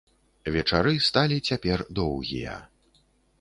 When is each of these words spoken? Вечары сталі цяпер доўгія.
Вечары 0.53 0.93
сталі 1.07 1.37
цяпер 1.51 1.85
доўгія. 2.01 2.57